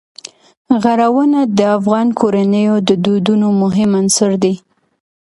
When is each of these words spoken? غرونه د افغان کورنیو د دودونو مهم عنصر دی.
غرونه 0.81 1.39
د 1.57 1.59
افغان 1.77 2.07
کورنیو 2.19 2.75
د 2.87 2.89
دودونو 3.05 3.47
مهم 3.61 3.91
عنصر 4.01 4.31
دی. 4.43 4.55